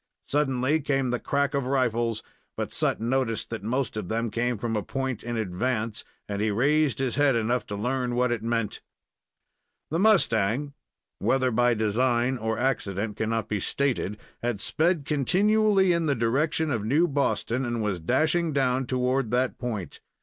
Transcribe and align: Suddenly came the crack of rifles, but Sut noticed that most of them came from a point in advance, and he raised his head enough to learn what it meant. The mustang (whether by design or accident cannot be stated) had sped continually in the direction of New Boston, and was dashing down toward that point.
Suddenly 0.25 0.79
came 0.81 1.11
the 1.11 1.19
crack 1.19 1.53
of 1.53 1.67
rifles, 1.67 2.23
but 2.57 2.73
Sut 2.73 2.99
noticed 2.99 3.51
that 3.51 3.61
most 3.61 3.95
of 3.95 4.07
them 4.09 4.31
came 4.31 4.57
from 4.57 4.75
a 4.75 4.81
point 4.81 5.21
in 5.23 5.37
advance, 5.37 6.03
and 6.27 6.41
he 6.41 6.49
raised 6.49 6.97
his 6.97 7.17
head 7.17 7.35
enough 7.35 7.67
to 7.67 7.75
learn 7.75 8.15
what 8.15 8.31
it 8.31 8.41
meant. 8.41 8.81
The 9.91 9.99
mustang 9.99 10.73
(whether 11.19 11.51
by 11.51 11.75
design 11.75 12.39
or 12.39 12.57
accident 12.57 13.15
cannot 13.15 13.47
be 13.47 13.59
stated) 13.59 14.17
had 14.41 14.59
sped 14.59 15.05
continually 15.05 15.93
in 15.93 16.07
the 16.07 16.15
direction 16.15 16.71
of 16.71 16.83
New 16.83 17.07
Boston, 17.07 17.63
and 17.63 17.79
was 17.83 17.99
dashing 17.99 18.53
down 18.53 18.87
toward 18.87 19.29
that 19.29 19.59
point. 19.59 19.99